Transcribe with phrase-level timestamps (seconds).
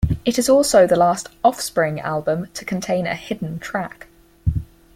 [0.25, 4.07] It is also the last Offspring album to contain a hidden track.